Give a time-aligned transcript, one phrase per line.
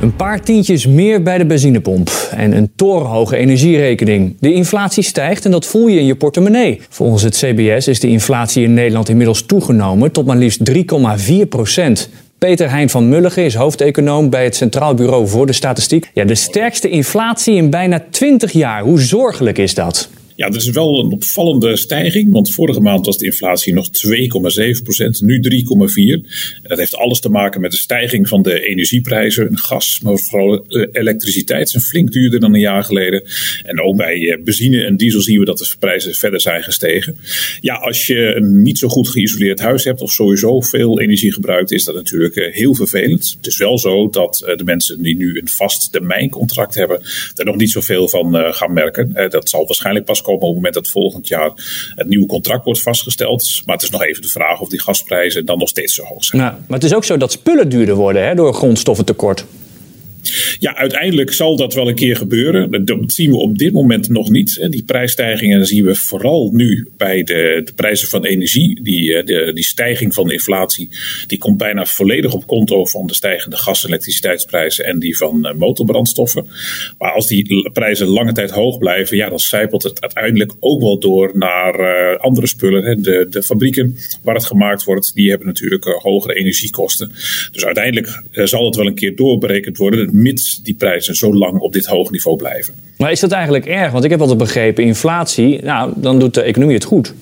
[0.00, 4.36] Een paar tientjes meer bij de benzinepomp en een torenhoge energierekening.
[4.40, 6.80] De inflatie stijgt en dat voel je in je portemonnee.
[6.88, 12.10] Volgens het CBS is de inflatie in Nederland inmiddels toegenomen tot maar liefst 3,4 procent.
[12.38, 16.10] Peter Hein van Mulligen is hoofdeconoom bij het Centraal Bureau voor de Statistiek.
[16.14, 18.82] Ja, de sterkste inflatie in bijna 20 jaar.
[18.82, 20.08] Hoe zorgelijk is dat?
[20.38, 22.32] Ja, dat is wel een opvallende stijging.
[22.32, 25.40] Want vorige maand was de inflatie nog 2,7 procent, nu
[26.20, 26.62] 3,4.
[26.62, 29.58] Dat heeft alles te maken met de stijging van de energieprijzen.
[29.58, 33.22] Gas, maar vooral eh, elektriciteit zijn flink duurder dan een jaar geleden.
[33.62, 37.16] En ook bij eh, benzine en diesel zien we dat de prijzen verder zijn gestegen.
[37.60, 41.70] Ja, als je een niet zo goed geïsoleerd huis hebt of sowieso veel energie gebruikt,
[41.70, 43.34] is dat natuurlijk eh, heel vervelend.
[43.36, 47.00] Het is wel zo dat de mensen die nu een vast termijncontract hebben,
[47.34, 49.30] er nog niet zoveel van gaan merken.
[49.30, 51.52] Dat zal waarschijnlijk pas op het moment dat volgend jaar
[51.94, 53.62] het nieuwe contract wordt vastgesteld.
[53.64, 56.24] Maar het is nog even de vraag of die gasprijzen dan nog steeds zo hoog
[56.24, 56.42] zijn.
[56.42, 59.44] Ja, maar het is ook zo dat spullen duurder worden hè, door grondstoffentekort.
[60.58, 62.84] Ja, uiteindelijk zal dat wel een keer gebeuren.
[62.84, 64.66] Dat zien we op dit moment nog niet.
[64.70, 68.82] Die prijsstijgingen zien we vooral nu bij de, de prijzen van energie.
[68.82, 70.88] Die, eh, de, die stijging van de inflatie
[71.26, 75.46] die komt bijna volledig op konto van de stijgende gas- en elektriciteitsprijzen en die van
[75.46, 76.46] eh, motorbrandstoffen.
[76.98, 80.98] Maar als die prijzen lange tijd hoog blijven, ja, dan zijpelt het uiteindelijk ook wel
[80.98, 83.02] door naar uh, andere spullen.
[83.02, 87.12] De, de fabrieken waar het gemaakt wordt, die hebben natuurlijk hogere energiekosten.
[87.52, 91.72] Dus uiteindelijk zal het wel een keer doorberekend worden mits die prijzen zo lang op
[91.72, 92.74] dit hoog niveau blijven.
[92.96, 93.92] Maar is dat eigenlijk erg?
[93.92, 97.14] Want ik heb altijd begrepen, inflatie, nou, dan doet de economie het goed.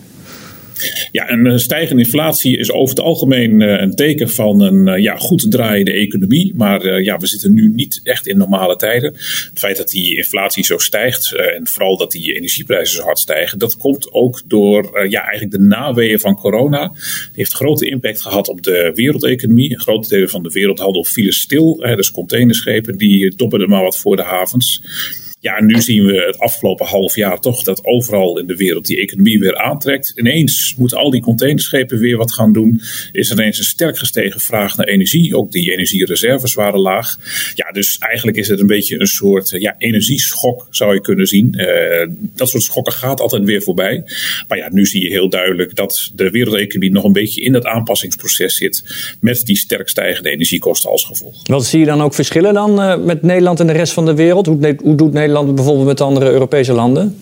[1.12, 5.02] Ja, een eh, stijgende inflatie is over het algemeen eh, een teken van een eh,
[5.02, 6.52] ja, goed draaiende economie.
[6.56, 9.12] Maar ja, we zitten nu niet echt in normale tijden.
[9.12, 13.58] Het feit dat die inflatie zo stijgt en vooral dat die energieprijzen zo hard stijgen,
[13.58, 16.86] dat komt ook door ja, eigenlijk de naweeën van corona.
[16.88, 19.72] Die heeft grote impact gehad op de wereldeconomie.
[19.72, 21.74] Een grote delen van de wereldhandel vielen stil.
[21.76, 24.82] Dus containerschepen die dobberden maar wat voor de havens.
[25.46, 29.00] Ja, nu zien we het afgelopen half jaar toch dat overal in de wereld die
[29.00, 30.12] economie weer aantrekt.
[30.16, 32.80] Ineens moeten al die containerschepen weer wat gaan doen.
[33.12, 35.36] Is er ineens een sterk gestegen vraag naar energie.
[35.36, 37.16] Ook die energiereserves waren laag.
[37.54, 41.54] Ja, dus eigenlijk is het een beetje een soort ja, energieschok, zou je kunnen zien.
[41.56, 44.04] Uh, dat soort schokken gaat altijd weer voorbij.
[44.48, 47.64] Maar ja, nu zie je heel duidelijk dat de wereldeconomie nog een beetje in dat
[47.64, 48.84] aanpassingsproces zit.
[49.20, 51.34] Met die sterk stijgende energiekosten als gevolg.
[51.42, 54.14] Wat zie je dan ook verschillen dan uh, met Nederland en de rest van de
[54.14, 54.46] wereld?
[54.46, 57.20] Hoe, hoe doet Nederland Nederland bijvoorbeeld met andere Europese landen?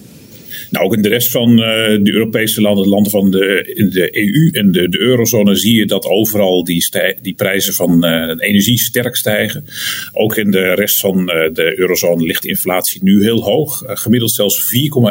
[0.75, 1.57] Nou, ook in de rest van uh,
[2.03, 5.75] de Europese landen, de landen van de, in de EU en de, de eurozone, zie
[5.75, 6.89] je dat overal die,
[7.23, 9.67] die prijzen van uh, energie sterk stijgen.
[10.13, 13.83] Ook in de rest van uh, de eurozone ligt de inflatie nu heel hoog.
[13.87, 14.63] gemiddeld zelfs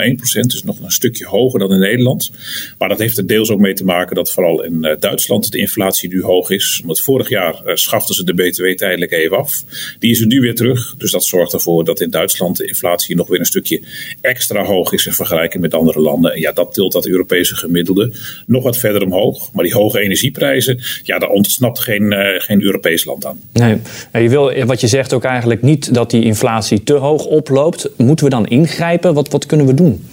[0.09, 2.31] 4,1 procent, dus nog een stukje hoger dan in Nederland.
[2.77, 6.09] Maar dat heeft er deels ook mee te maken dat vooral in Duitsland de inflatie
[6.09, 6.79] nu hoog is.
[6.81, 9.63] Omdat vorig jaar schaften ze de BTW tijdelijk even af.
[9.99, 10.95] Die is er nu weer terug.
[10.97, 13.81] Dus dat zorgt ervoor dat in Duitsland de inflatie nog weer een stukje
[14.21, 16.33] extra hoog is in vergelijking met andere landen.
[16.33, 18.11] En ja, dat tilt dat Europese gemiddelde
[18.45, 19.51] nog wat verder omhoog.
[19.53, 23.39] Maar die hoge energieprijzen, ja, daar ontsnapt geen, uh, geen Europees land aan.
[23.53, 23.77] Nee,
[24.13, 27.89] je wil, wat je zegt ook eigenlijk niet dat die inflatie te hoog oploopt.
[27.97, 29.13] Moeten we dan ingrijpen?
[29.13, 30.03] Wat, wat kunnen we doen?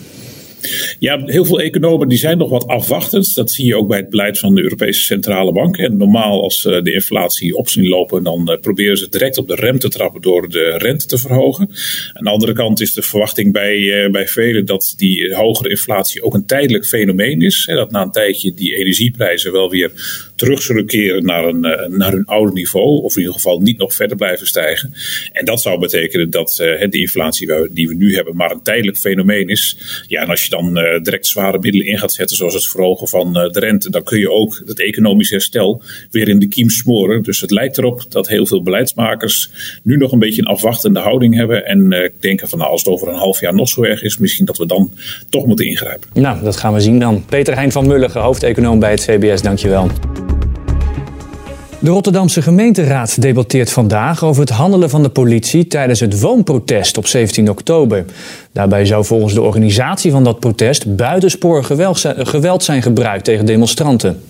[0.98, 3.34] Ja, heel veel economen die zijn nog wat afwachtend.
[3.34, 5.76] Dat zie je ook bij het beleid van de Europese Centrale Bank.
[5.76, 9.48] En normaal als eh, de inflatie op zien lopen, dan eh, proberen ze direct op
[9.48, 11.70] de rem te trappen door de rente te verhogen.
[12.12, 16.22] Aan de andere kant is de verwachting bij, eh, bij velen dat die hogere inflatie
[16.22, 17.64] ook een tijdelijk fenomeen is.
[17.66, 19.90] Dat na een tijdje die energieprijzen wel weer
[20.36, 23.02] terug zullen keren naar, een, naar hun oude niveau.
[23.02, 24.94] Of in ieder geval niet nog verder blijven stijgen.
[25.32, 29.48] En dat zou betekenen dat de inflatie die we nu hebben maar een tijdelijk fenomeen
[29.48, 29.76] is.
[30.06, 33.08] Ja, en als je dan uh, direct zware middelen in gaat zetten, zoals het verhogen
[33.08, 36.70] van uh, de rente, dan kun je ook het economisch herstel weer in de kiem
[36.70, 37.22] smoren.
[37.22, 39.50] Dus het lijkt erop dat heel veel beleidsmakers
[39.82, 41.66] nu nog een beetje een afwachtende houding hebben.
[41.66, 44.18] En uh, denken van nou, als het over een half jaar nog zo erg is,
[44.18, 44.92] misschien dat we dan
[45.28, 46.08] toch moeten ingrijpen.
[46.14, 47.24] Nou, dat gaan we zien dan.
[47.24, 49.90] Peter Hein van Mulligen, hoofdeconoom bij het CBS, dankjewel.
[51.82, 57.06] De Rotterdamse gemeenteraad debatteert vandaag over het handelen van de politie tijdens het woonprotest op
[57.06, 58.04] 17 oktober.
[58.52, 61.66] Daarbij zou volgens de organisatie van dat protest buitensporig
[62.06, 64.22] geweld zijn gebruikt tegen demonstranten.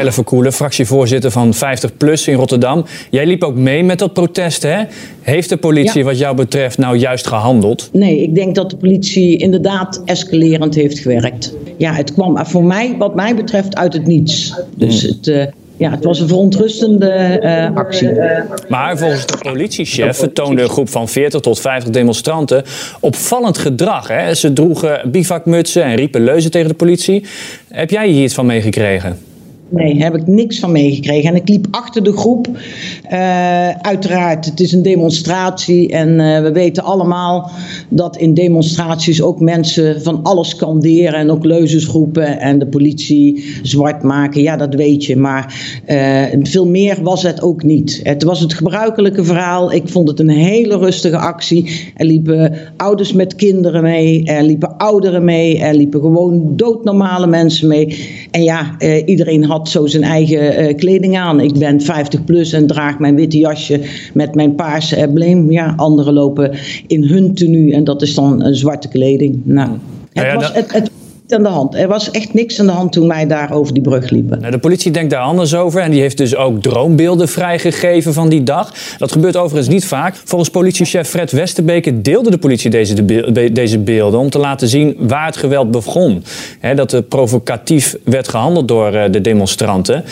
[0.00, 2.84] Elle Verkoelen, fractievoorzitter van 50PLUS in Rotterdam.
[3.10, 4.82] Jij liep ook mee met dat protest, hè?
[5.20, 7.88] Heeft de politie wat jou betreft nou juist gehandeld?
[7.92, 11.54] Nee, ik denk dat de politie inderdaad escalerend heeft gewerkt.
[11.76, 14.54] Ja, het kwam voor mij, wat mij betreft, uit het niets.
[14.76, 15.44] Dus het, uh,
[15.76, 18.10] ja, het was een verontrustende uh, actie.
[18.68, 22.62] Maar volgens de politiechef vertoonde een groep van 40 tot 50 demonstranten
[23.00, 24.08] opvallend gedrag.
[24.08, 24.34] Hè?
[24.34, 27.24] Ze droegen bivakmutsen en riepen leuzen tegen de politie.
[27.68, 29.18] Heb jij hier iets van meegekregen?
[29.70, 31.30] Nee, heb ik niks van meegekregen.
[31.30, 32.48] En ik liep achter de groep.
[33.12, 35.88] Uh, uiteraard, het is een demonstratie.
[35.88, 37.50] En uh, we weten allemaal
[37.88, 41.14] dat in demonstraties ook mensen van alles skanderen.
[41.14, 44.42] En ook leuzes roepen en de politie zwart maken.
[44.42, 45.16] Ja, dat weet je.
[45.16, 45.54] Maar
[45.88, 48.00] uh, veel meer was het ook niet.
[48.02, 49.72] Het was het gebruikelijke verhaal.
[49.72, 51.92] Ik vond het een hele rustige actie.
[51.96, 54.24] Er liepen ouders met kinderen mee.
[54.24, 55.58] Er liepen ouderen mee.
[55.58, 58.08] Er liepen gewoon doodnormale mensen mee.
[58.30, 61.40] En ja, iedereen had zo zijn eigen uh, kleding aan.
[61.40, 63.80] Ik ben 50 plus en draag mijn witte jasje
[64.14, 65.50] met mijn paarse embleem.
[65.50, 66.52] Ja, anderen lopen
[66.86, 69.40] in hun tenue en dat is dan een zwarte kleding.
[69.44, 69.70] Nou,
[70.12, 70.89] het, ja, was, het, het
[71.38, 71.74] de hand.
[71.74, 74.40] Er was echt niks aan de hand toen wij daar over die brug liepen.
[74.40, 78.28] Nou, de politie denkt daar anders over en die heeft dus ook droombeelden vrijgegeven van
[78.28, 78.72] die dag.
[78.98, 80.14] Dat gebeurt overigens niet vaak.
[80.24, 84.96] Volgens politiechef Fred Westerbeke deelde de politie deze, de, deze beelden om te laten zien
[84.98, 86.24] waar het geweld begon.
[86.74, 90.04] dat er provocatief werd gehandeld door eh, de demonstranten.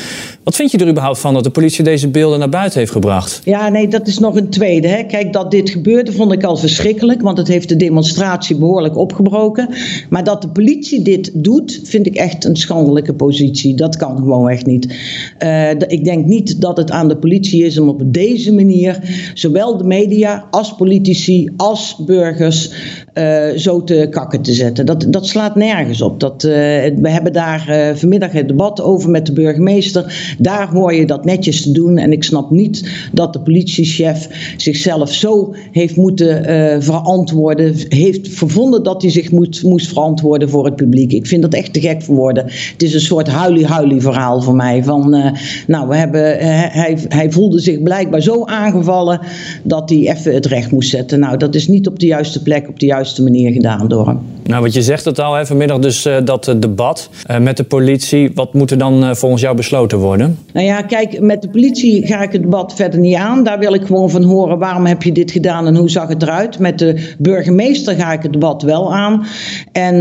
[0.48, 3.40] Wat vind je er überhaupt van dat de politie deze beelden naar buiten heeft gebracht?
[3.44, 4.88] Ja, nee, dat is nog een tweede.
[4.88, 5.02] Hè.
[5.02, 9.68] Kijk, dat dit gebeurde vond ik al verschrikkelijk, want het heeft de demonstratie behoorlijk opgebroken.
[10.10, 13.74] Maar dat de politie dit doet, vind ik echt een schandelijke positie.
[13.74, 14.94] Dat kan gewoon echt niet.
[15.42, 19.00] Uh, ik denk niet dat het aan de politie is om op deze manier
[19.34, 22.70] zowel de media als politici als burgers
[23.14, 24.86] uh, zo te kakken te zetten.
[24.86, 26.20] Dat, dat slaat nergens op.
[26.20, 30.36] Dat, uh, we hebben daar vanmiddag het debat over met de burgemeester.
[30.38, 31.98] Daar hoor je dat netjes te doen.
[31.98, 36.44] En ik snap niet dat de politiechef zichzelf zo heeft moeten
[36.82, 37.74] verantwoorden.
[37.88, 41.12] Heeft vervonden dat hij zich moet, moest verantwoorden voor het publiek.
[41.12, 42.44] Ik vind dat echt te gek voor woorden.
[42.44, 44.84] Het is een soort huilie-huilie verhaal voor mij.
[44.84, 45.32] Van, uh,
[45.66, 49.20] nou, we hebben, uh, hij, hij voelde zich blijkbaar zo aangevallen
[49.62, 51.20] dat hij even het recht moest zetten.
[51.20, 54.37] Nou, dat is niet op de juiste plek, op de juiste manier gedaan door hem.
[54.48, 57.10] Nou, wat je zegt het al, hè, vanmiddag dus uh, dat debat
[57.40, 58.30] met de politie.
[58.34, 60.38] Wat moet er dan volgens jou besloten worden?
[60.52, 63.44] Nou ja, kijk, met de politie ga ik het debat verder niet aan.
[63.44, 66.22] Daar wil ik gewoon van horen, waarom heb je dit gedaan en hoe zag het
[66.22, 66.58] eruit?
[66.58, 69.26] Met de burgemeester ga ik het debat wel aan.
[69.72, 69.96] En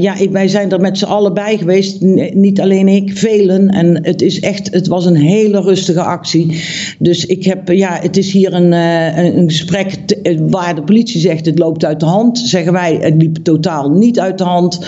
[0.00, 2.00] ja, wij zijn er met z'n allen bij geweest.
[2.34, 3.68] Niet alleen ik, velen.
[3.68, 6.62] En het is echt, het was een hele rustige actie.
[6.98, 11.20] Dus ik heb, ja, het is hier een, eh, een gesprek eh, waar de politie
[11.20, 12.38] zegt het loopt uit de hand.
[12.38, 14.78] Zeggen wij, het liep totaal niet uit de hand.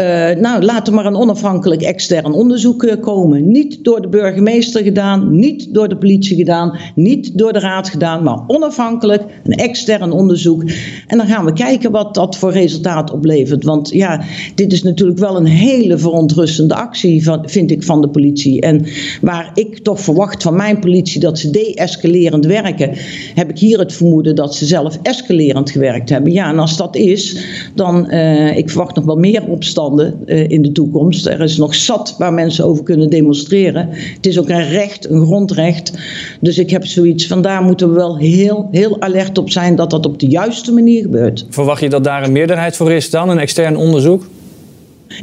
[0.00, 3.50] Uh, nou, laat er maar een onafhankelijk extern onderzoek komen.
[3.50, 8.22] Niet door de burgemeester gedaan, niet door de politie gedaan, niet door de raad gedaan,
[8.22, 10.62] maar onafhankelijk, een extern onderzoek.
[11.06, 13.64] En dan gaan we kijken wat dat voor resultaat oplevert.
[13.64, 14.22] Want ja,
[14.54, 18.60] dit is natuurlijk wel een hele verontrustende actie, van, vind ik, van de politie.
[18.60, 18.86] En
[19.20, 22.90] waar ik toch verwacht van mijn politie dat ze de-escalerend werken,
[23.34, 26.32] heb ik hier het vermoeden dat ze zelf escalerend gewerkt hebben.
[26.32, 27.44] Ja, en als dat is,
[27.74, 29.42] dan uh, ik verwacht nog wel meer
[29.92, 31.26] uh, in de toekomst.
[31.26, 33.88] Er is nog zat waar mensen over kunnen demonstreren.
[33.90, 35.92] Het is ook een recht, een grondrecht.
[36.40, 39.90] Dus ik heb zoiets van daar moeten we wel heel, heel alert op zijn dat
[39.90, 41.46] dat op de juiste manier gebeurt.
[41.48, 44.26] Verwacht je dat daar een meerderheid voor is dan, een extern onderzoek?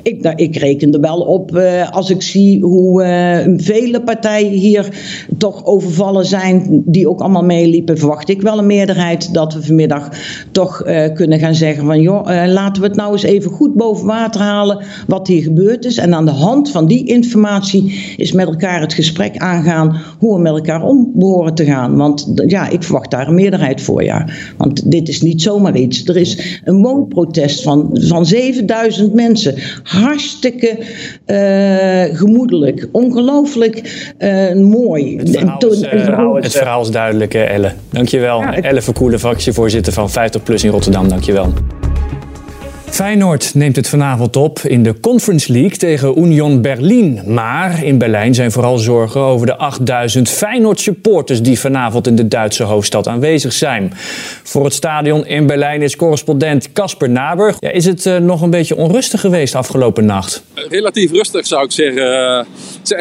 [0.04, 4.52] Ik, nou, ik reken er wel op uh, als ik zie hoe uh, vele partijen
[4.52, 4.88] hier
[5.38, 10.10] toch overvallen zijn, die ook allemaal meeliepen, verwacht ik wel een meerderheid dat we vanmiddag
[10.52, 14.06] toch uh, kunnen gaan zeggen van joh, laten we het nou eens even goed boven
[14.06, 15.98] water halen wat hier gebeurd is.
[15.98, 20.42] En aan de hand van die informatie is met elkaar het gesprek aangaan hoe we
[20.42, 21.98] met elkaar om behoren te gaan.
[21.98, 24.28] Want ja, ik verwacht daar een meerderheid voor, ja.
[24.58, 26.08] Want dit is niet zomaar iets.
[26.08, 30.78] Er is een woonprotest van, van 7000 mensen hartstikke
[31.28, 32.88] uh, gemoedelijk.
[32.92, 35.18] Ongelooflijk uh, mooi.
[35.18, 37.74] Het verhaal, is, uh, het verhaal is duidelijk, Elle.
[37.90, 38.42] Dankjewel.
[38.42, 38.64] Ja, ik...
[38.64, 41.10] Elle Verkoelen, fractievoorzitter van 50PLUS in Rotterdam.
[41.10, 41.54] Dankjewel.
[42.92, 47.22] Feyenoord neemt het vanavond op in de Conference League tegen Union Berlin.
[47.26, 52.64] Maar in Berlijn zijn vooral zorgen over de 8000 Feyenoord-supporters die vanavond in de Duitse
[52.64, 53.94] hoofdstad aanwezig zijn.
[54.44, 57.56] Voor het stadion in Berlijn is correspondent Casper Naber.
[57.60, 60.44] Ja, is het uh, nog een beetje onrustig geweest afgelopen nacht?
[60.54, 62.48] Relatief rustig zou ik zeggen.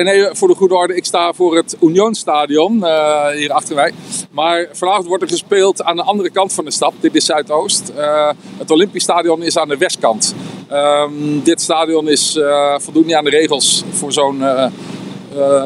[0.04, 3.92] Nee, voor de goede orde, ik sta voor het Union-stadion uh, hier achter mij.
[4.30, 6.92] Maar vanavond wordt er gespeeld aan de andere kant van de stad.
[7.00, 7.92] Dit is Zuidoost.
[7.98, 10.34] Uh, het Olympisch Stadion is aan de westkant.
[10.72, 14.66] Um, dit stadion is uh, voldoet niet aan de regels voor zo'n uh,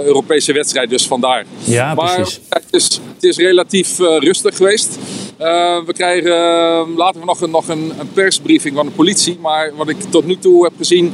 [0.05, 1.45] Europese wedstrijd, dus vandaar.
[1.65, 2.41] Ja, maar precies.
[2.49, 4.99] Het is, het is relatief rustig geweest.
[5.87, 6.33] we krijgen
[6.97, 9.39] later nog, een, nog een, een, persbriefing van de politie.
[9.41, 11.13] Maar wat ik tot nu toe heb gezien,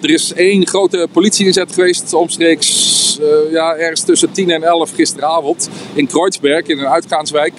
[0.00, 3.18] er is één grote politieinzet geweest, omstreeks
[3.50, 7.52] ja, ergens tussen 10 en 11 gisteravond in Kreuzberg, in een uitgaanswijk.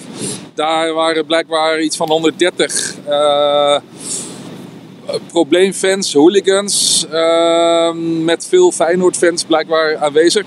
[0.54, 2.94] Daar waren blijkbaar iets van 130
[5.26, 7.92] probleemfans, hooligans, uh,
[8.24, 10.46] met veel Feyenoord-fans blijkbaar aanwezig.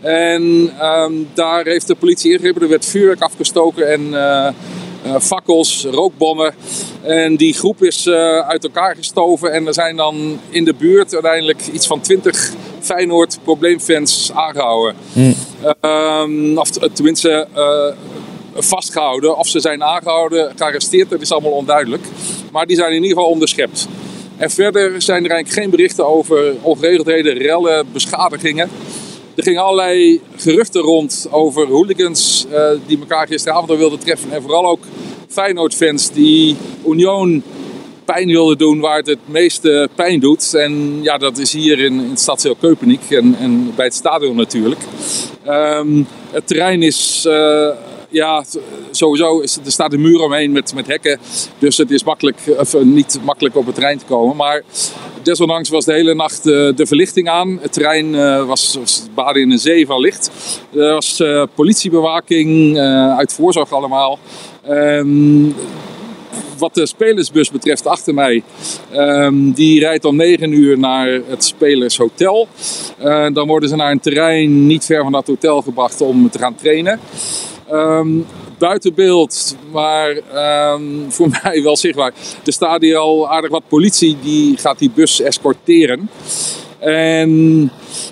[0.00, 0.42] En
[0.78, 2.62] uh, daar heeft de politie ingegrepen.
[2.62, 4.48] Er werd vuurwerk afgestoken en uh,
[5.20, 6.54] fakkels, rookbommen.
[7.02, 8.08] En die groep is
[8.46, 9.52] uit elkaar gestoven.
[9.52, 14.96] En er zijn dan in de buurt uiteindelijk iets van 20 Feyenoord probleemfans aangehouden.
[15.12, 16.58] Mm.
[16.58, 17.46] of tenminste
[18.54, 19.36] vastgehouden.
[19.38, 22.02] Of ze zijn aangehouden, gearresteerd, dat is allemaal onduidelijk.
[22.52, 23.88] Maar die zijn in ieder geval onderschept.
[24.36, 28.70] En verder zijn er eigenlijk geen berichten over ongeregeldheden, rellen, beschadigingen.
[29.34, 34.32] Er gingen allerlei geruchten rond over hooligans uh, die elkaar gisteravond al wilden treffen.
[34.32, 34.82] En vooral ook
[35.28, 36.56] Feyenoord-fans die
[36.86, 37.42] Union
[38.04, 40.54] pijn wilden doen waar het het meeste pijn doet.
[40.54, 44.80] En ja, dat is hier in, in stadsdeel Keupenik en, en bij het stadion natuurlijk.
[45.48, 47.24] Um, het terrein is...
[47.28, 47.68] Uh,
[48.14, 48.44] ja,
[48.90, 51.18] sowieso is, er staat een muur omheen met, met hekken.
[51.58, 54.36] Dus het is makkelijk, of niet makkelijk op het terrein te komen.
[54.36, 54.62] Maar
[55.22, 57.58] desondanks was de hele nacht uh, de verlichting aan.
[57.60, 60.30] Het terrein uh, was, was baden in een zee van licht.
[60.74, 61.22] Er was
[61.54, 62.78] politiebewaking,
[63.16, 64.18] uit voorzorg allemaal.
[64.68, 65.54] Um,
[66.58, 68.42] wat de spelersbus betreft achter mij,
[68.94, 72.48] um, die rijdt om 9 uur naar het Spelershotel.
[73.04, 76.38] Uh, dan worden ze naar een terrein niet ver van dat hotel gebracht om te
[76.38, 77.00] gaan trainen.
[77.72, 78.26] Um,
[78.58, 80.10] buiten beeld, maar
[80.74, 82.12] um, voor mij wel zichtbaar.
[82.44, 86.08] Er staat hier al aardig wat politie die gaat die bus escorteren.
[86.78, 87.70] En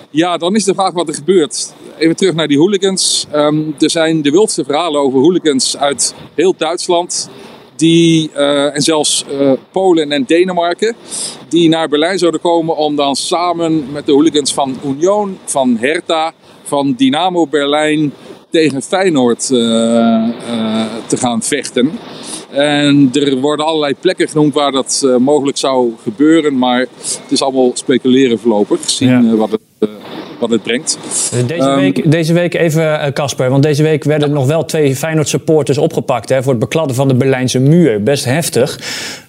[0.09, 1.73] ja, dan is de vraag wat er gebeurt.
[1.97, 3.27] Even terug naar die hooligans.
[3.35, 7.29] Um, er zijn de wildste verhalen over hooligans uit heel Duitsland.
[7.75, 10.95] Die, uh, en zelfs uh, Polen en Denemarken.
[11.49, 16.33] Die naar Berlijn zouden komen om dan samen met de hooligans van Union, van Hertha,
[16.63, 18.13] van Dynamo Berlijn
[18.53, 21.91] tegen Feyenoord uh, uh, te gaan vechten.
[22.51, 26.57] En er worden allerlei plekken genoemd waar dat uh, mogelijk zou gebeuren.
[26.57, 29.35] Maar het is allemaal speculeren voorlopig, gezien ja.
[29.35, 29.89] wat, het,
[30.39, 30.97] wat het brengt.
[31.47, 35.29] Deze, um, week, deze week even, Casper, want deze week werden nog wel twee Feyenoord
[35.29, 38.03] supporters opgepakt hè, voor het bekladden van de Berlijnse muur.
[38.03, 38.79] Best heftig.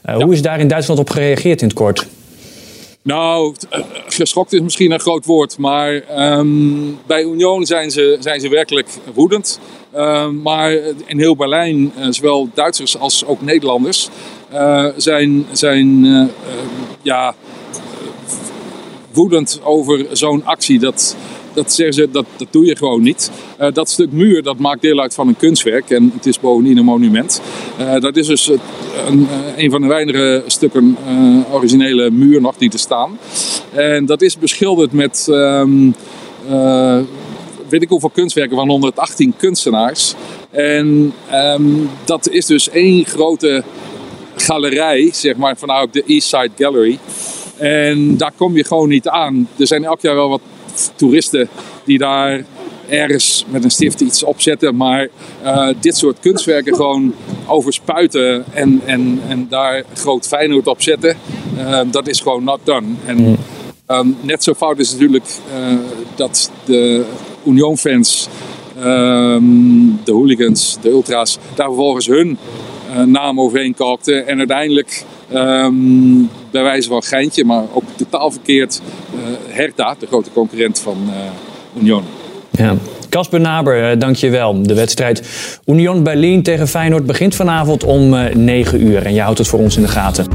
[0.05, 0.21] Ja.
[0.21, 2.07] Hoe is daar in Duitsland op gereageerd in het kort?
[3.05, 3.55] Nou,
[4.07, 6.03] geschokt is misschien een groot woord, maar
[6.39, 9.61] um, bij Union zijn ze, zijn ze werkelijk woedend.
[9.97, 10.73] Um, maar
[11.07, 14.09] in heel Berlijn, uh, zowel Duitsers als ook Nederlanders,
[14.53, 16.27] uh, zijn, zijn uh,
[17.03, 17.35] ja,
[19.13, 20.79] woedend over zo'n actie.
[20.79, 21.17] Dat,
[21.55, 23.31] dat ze, dat, dat doe je gewoon niet.
[23.61, 26.77] Uh, dat stuk muur, dat maakt deel uit van een kunstwerk en het is bovendien
[26.77, 27.41] een monument.
[27.81, 28.51] Uh, dat is dus
[29.09, 30.97] een, een van de weinige stukken
[31.51, 33.19] originele muur nog die te staan.
[33.73, 35.95] En dat is beschilderd met, um,
[37.69, 40.15] weet ik hoeveel kunstwerken, van 118 kunstenaars.
[40.51, 43.65] En um, dat is dus één grote
[44.37, 46.99] galerij, zeg maar, vanuit de East Side Gallery.
[47.57, 49.49] En daar kom je gewoon niet aan.
[49.57, 50.41] Er zijn elk jaar wel wat
[50.97, 51.49] toeristen
[51.85, 52.45] die daar
[52.89, 54.77] ergens met een stift iets opzetten.
[54.77, 55.09] Maar
[55.45, 57.15] uh, dit soort kunstwerken gewoon
[57.47, 61.17] overspuiten en, en, en daar groot Feyenoord op zetten,
[61.57, 62.87] uh, dat is gewoon not done.
[63.07, 63.37] En
[63.89, 65.27] um, net zo fout is natuurlijk
[65.57, 65.79] uh,
[66.15, 67.05] dat de
[67.47, 68.29] Union-fans,
[68.79, 72.39] um, de hooligans, de ultras, daar vervolgens hun
[73.05, 74.27] naam overheen kalkten.
[74.27, 78.81] En uiteindelijk Um, bij wijze van geintje, maar ook totaal verkeerd.
[79.55, 82.03] Hertha, de grote concurrent van uh, Union.
[82.51, 82.75] Ja.
[83.09, 84.63] Casper Naber, dank je wel.
[84.63, 85.23] De wedstrijd
[85.67, 89.07] Union Berlin tegen Feyenoord begint vanavond om 9 uur.
[89.07, 90.27] En je houdt het voor ons in de gaten.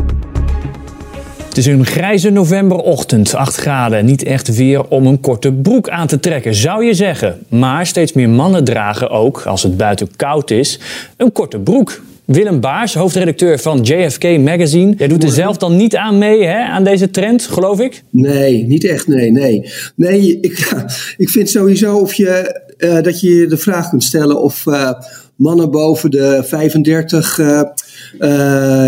[1.50, 4.06] Het is een grijze novemberochtend, 8 graden.
[4.06, 7.40] Niet echt weer om een korte broek aan te trekken, zou je zeggen.
[7.48, 10.80] Maar steeds meer mannen dragen ook, als het buiten koud is,
[11.18, 12.02] een korte broek.
[12.32, 14.94] Willem Baars, hoofdredacteur van JFK Magazine.
[14.98, 18.04] Jij doet er zelf dan niet aan mee, hè, aan deze trend, geloof ik?
[18.10, 19.70] Nee, niet echt, nee, nee.
[19.96, 20.74] Nee, ik,
[21.18, 24.92] ik vind sowieso of je, uh, dat je de vraag kunt stellen of uh,
[25.36, 27.64] mannen boven de 35, uh,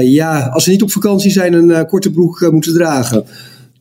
[0.02, 3.26] ja, als ze niet op vakantie zijn, een korte broek moeten dragen.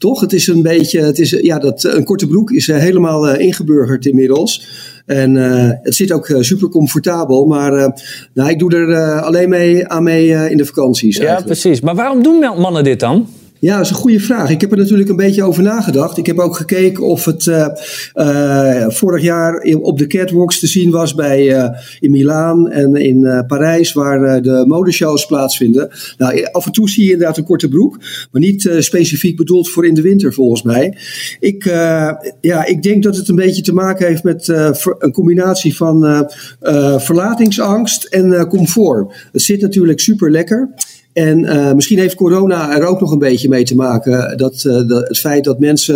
[0.01, 0.21] Toch?
[0.21, 4.67] Het is een beetje, het is, ja, dat, een korte broek is helemaal ingeburgerd inmiddels.
[5.07, 7.47] En uh, het zit ook uh, super comfortabel.
[7.47, 7.87] Maar uh,
[8.35, 11.17] nou, ik doe er alleen mee aan mee in de vakanties.
[11.17, 11.81] Ja, precies.
[11.81, 13.27] Maar waarom doen mannen dit dan?
[13.61, 14.51] Ja, dat is een goede vraag.
[14.51, 16.17] Ik heb er natuurlijk een beetje over nagedacht.
[16.19, 17.67] Ik heb ook gekeken of het uh,
[18.15, 21.69] uh, vorig jaar op de catwalks te zien was bij, uh,
[22.01, 25.91] in Milaan en in Parijs, waar de modeshows plaatsvinden.
[26.19, 27.99] Nou, af en toe zie je inderdaad een korte broek,
[28.31, 30.97] maar niet specifiek bedoeld voor in de winter volgens mij.
[31.41, 31.65] Ik,
[32.41, 34.49] ja, ik denk dat het een beetje te maken heeft met
[34.99, 36.29] een combinatie van
[36.97, 39.29] verlatingsangst en comfort.
[39.33, 40.75] Het zit natuurlijk super lekker.
[41.13, 44.37] En uh, misschien heeft corona er ook nog een beetje mee te maken.
[44.37, 45.95] Dat, uh, dat het feit dat mensen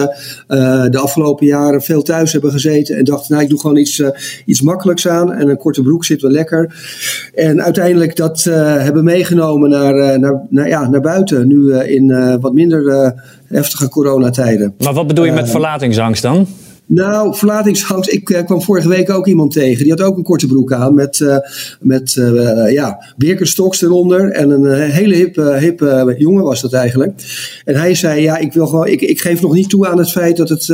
[0.49, 4.03] uh, de afgelopen jaren veel thuis hebben gezeten en dachten, nou ik doe gewoon iets,
[4.45, 6.75] iets makkelijks aan en een korte broek zit wel lekker.
[7.35, 13.15] En uiteindelijk dat hebben meegenomen naar, naar, naar, ja, naar buiten, nu in wat minder
[13.47, 14.75] heftige coronatijden.
[14.79, 16.47] Maar wat bedoel je met verlatingsangst dan?
[16.87, 18.13] Nou, verlatingsangst.
[18.13, 19.83] Ik uh, kwam vorige week ook iemand tegen.
[19.83, 20.95] Die had ook een korte broek aan.
[20.95, 21.37] Met, uh,
[21.81, 24.31] met uh, ja, Birkenstocks eronder.
[24.31, 27.13] En een hele hippe, hippe jongen was dat eigenlijk.
[27.65, 30.11] En hij zei: Ja, ik, wil gewoon, ik, ik geef nog niet toe aan het
[30.11, 30.67] feit dat het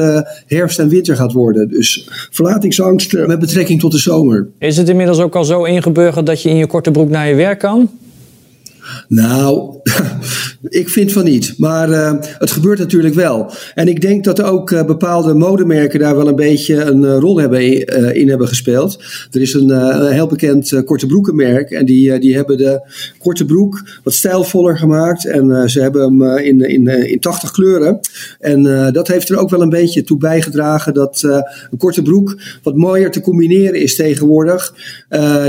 [0.46, 1.68] herfst en winter gaat worden.
[1.68, 4.48] Dus verlatingsangst met betrekking tot de zomer.
[4.58, 7.34] Is het inmiddels ook al zo ingeburgerd dat je in je korte broek naar je
[7.34, 7.90] werk kan?
[9.08, 9.74] Nou,
[10.68, 11.54] ik vind van niet.
[11.58, 13.52] Maar uh, het gebeurt natuurlijk wel.
[13.74, 17.38] En ik denk dat ook uh, bepaalde modemerken daar wel een beetje een uh, rol
[17.38, 19.02] hebben, in hebben gespeeld.
[19.30, 21.70] Er is een, een heel bekend korte broekenmerk.
[21.70, 22.80] En die, die hebben de
[23.18, 25.26] korte broek wat stijlvoller gemaakt.
[25.26, 28.00] En ze hebben hem in, in, in 80 kleuren.
[28.38, 31.22] En dat heeft er ook wel een beetje toe bijgedragen dat
[31.70, 34.74] een korte broek wat mooier te combineren is tegenwoordig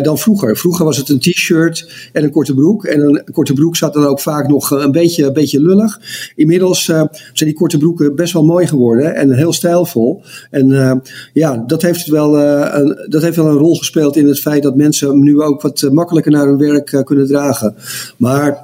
[0.02, 0.58] dan vroeger.
[0.58, 2.86] Vroeger was het een t-shirt en een korte broek.
[2.86, 6.00] En een korte broek zat dan ook vaak nog een beetje, een beetje lullig.
[6.36, 6.96] Inmiddels uh,
[7.34, 10.22] zijn die korte broeken best wel mooi geworden en heel stijlvol.
[10.50, 11.02] En
[11.34, 14.76] ja, dat heeft, wel, een, dat heeft wel een rol gespeeld in het feit dat
[14.76, 17.76] mensen nu ook wat makkelijker naar hun werk kunnen dragen.
[18.18, 18.62] Maar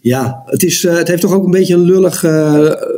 [0.00, 2.22] ja, het, is, het heeft toch ook een beetje een lullig,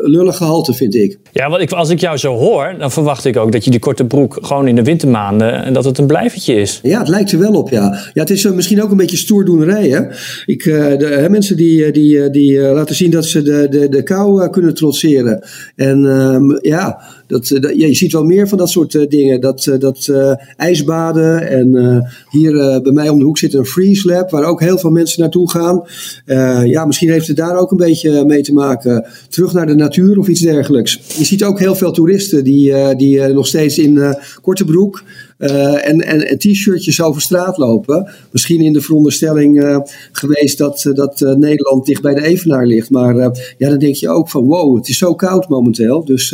[0.03, 1.19] lullig gehalte, vind ik.
[1.33, 3.81] Ja, want ik, als ik jou zo hoor, dan verwacht ik ook dat je die
[3.81, 6.81] korte broek gewoon in de wintermaanden en dat het een blijvertje is.
[6.83, 7.99] Ja, het lijkt er wel op, ja.
[8.13, 10.01] Ja, het is misschien ook een beetje stoerdoenerij, hè.
[10.47, 14.75] Ik, de, mensen die, die, die laten zien dat ze de, de, de kou kunnen
[14.75, 15.45] trotseren.
[15.77, 19.41] En um, ja, dat, dat, ja, je ziet wel meer van dat soort dingen.
[19.41, 24.31] Dat, dat uh, ijsbaden en hier bij mij om de hoek zit een freeze lab
[24.31, 25.83] waar ook heel veel mensen naartoe gaan.
[26.67, 29.07] ja, misschien heeft het daar ook een beetje mee te maken.
[29.29, 31.01] Terug naar de natuur of iets dergelijks.
[31.19, 35.03] Je ziet ook heel veel toeristen die, die nog steeds in korte broek
[35.39, 38.11] en, en, en t-shirtjes over straat lopen.
[38.31, 39.83] Misschien in de veronderstelling
[40.13, 42.91] geweest dat, dat Nederland dicht bij de Evenaar ligt.
[42.91, 43.15] Maar
[43.59, 46.05] ja, dan denk je ook van wow, het is zo koud momenteel.
[46.05, 46.31] Dus,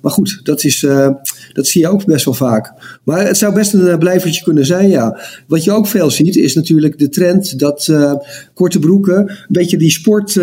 [0.00, 0.86] maar goed, dat, is,
[1.52, 2.72] dat zie je ook best wel vaak.
[3.04, 5.20] Maar het zou best een blijvertje kunnen zijn, ja.
[5.46, 7.92] Wat je ook veel ziet is natuurlijk de trend dat
[8.54, 10.40] korte broeken een beetje die sport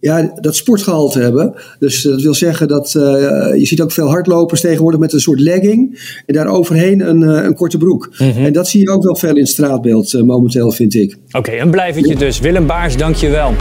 [0.00, 1.54] ja, dat sportgehalte hebben.
[1.78, 3.02] Dus dat wil zeggen dat uh,
[3.54, 7.44] je ziet ook veel hardlopers tegenwoordig met een soort legging en daar overheen een, uh,
[7.44, 8.08] een korte broek.
[8.18, 8.44] Mm -hmm.
[8.44, 11.16] En dat zie je ook wel veel in het straatbeeld uh, momenteel, vind ik.
[11.26, 12.40] Oké, okay, een blijvertje dus.
[12.40, 13.54] Willem Baars, dank je wel.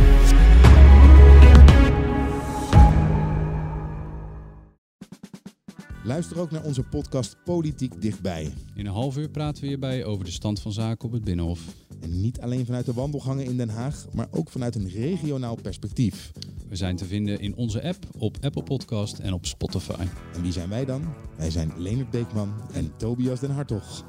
[6.04, 8.54] Luister ook naar onze podcast Politiek Dichtbij.
[8.76, 11.60] In een half uur praten we hierbij over de stand van zaken op het Binnenhof.
[12.02, 16.32] En niet alleen vanuit de wandelgangen in Den Haag, maar ook vanuit een regionaal perspectief.
[16.70, 20.06] We zijn te vinden in onze app, op Apple Podcast en op Spotify.
[20.34, 21.14] En wie zijn wij dan?
[21.38, 24.06] Wij zijn Leonard Beekman en Tobias den Hartog.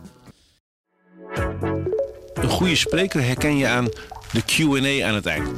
[2.35, 3.85] Een goede spreker herken je aan
[4.33, 5.49] de Q&A aan het eind.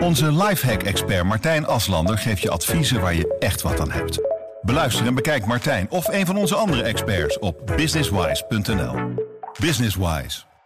[0.00, 4.20] Onze lifehack-expert Martijn Aslander geeft je adviezen waar je echt wat aan hebt.
[4.62, 8.94] Beluister en bekijk Martijn of een van onze andere experts op businesswise.nl.
[9.60, 10.42] Businesswise,